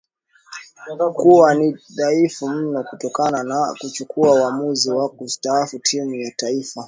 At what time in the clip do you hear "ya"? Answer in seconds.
6.15-6.31